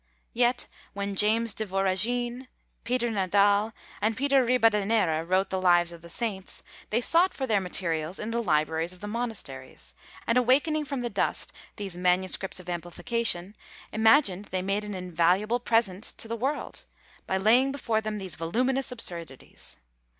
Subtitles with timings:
[0.33, 2.47] Yet, when James de Voragine,
[2.83, 7.61] Peter Nadal, and Peter Ribadeneira, wrote the Lives of the Saints, they sought for their
[7.61, 9.93] materials in the libraries of the monasteries;
[10.25, 13.55] and, awakening from the dust these manuscripts of amplification,
[13.93, 16.85] imagined they made an invaluable present to the world,
[17.27, 19.77] by laying before them these voluminous absurdities.